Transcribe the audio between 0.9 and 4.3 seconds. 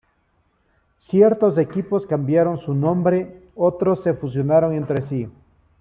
Ciertos equipos cambiaron su nombre, otros se